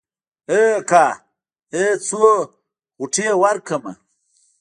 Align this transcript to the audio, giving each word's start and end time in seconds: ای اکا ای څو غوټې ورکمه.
ای 0.51 0.63
اکا 0.79 1.05
ای 1.75 1.85
څو 2.05 2.21
غوټې 2.99 3.27
ورکمه. 3.41 3.91